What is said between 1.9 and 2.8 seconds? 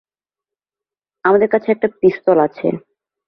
পিস্তল আছে।